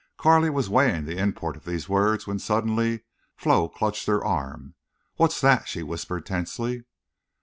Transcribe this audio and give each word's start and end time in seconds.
Carley 0.17 0.49
was 0.49 0.67
weighing 0.67 1.05
the 1.05 1.19
import 1.19 1.55
of 1.55 1.63
these 1.63 1.87
words 1.87 2.25
when 2.25 2.39
suddenly 2.39 3.03
Flo 3.35 3.69
clutched 3.69 4.07
her 4.07 4.25
arm. 4.25 4.73
"What's 5.17 5.39
that?" 5.41 5.67
she 5.67 5.83
whispered, 5.83 6.25
tensely. 6.25 6.85